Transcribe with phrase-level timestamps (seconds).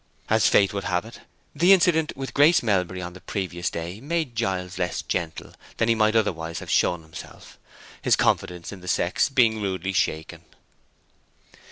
[0.31, 1.19] As fate would have it,
[1.55, 5.93] the incident with Grace Melbury on the previous day made Giles less gentle than he
[5.93, 7.59] might otherwise have shown himself,
[8.01, 10.41] his confidence in the sex being rudely shaken.